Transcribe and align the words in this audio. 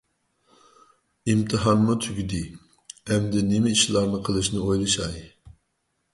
ئىمتىھانمۇ 1.33 1.97
تۈگىدى، 2.05 2.39
ئەمدى 3.11 3.45
نېمە 3.51 3.75
ئىشلارنى 3.75 4.25
قىلىشنى 4.31 4.65
ئويلىشاي. 4.65 5.23